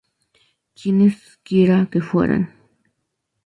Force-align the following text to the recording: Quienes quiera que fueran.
Quienes 0.75 1.37
quiera 1.43 1.87
que 1.91 2.01
fueran. 2.01 2.49